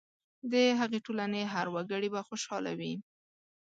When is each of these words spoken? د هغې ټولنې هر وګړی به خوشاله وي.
د 0.51 0.53
هغې 0.79 0.99
ټولنې 1.05 1.41
هر 1.53 1.67
وګړی 1.75 2.09
به 2.13 2.21
خوشاله 2.27 2.71
وي. 2.79 2.93